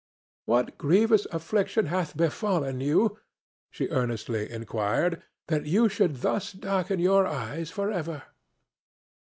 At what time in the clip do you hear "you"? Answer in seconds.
2.81-3.19, 5.67-5.89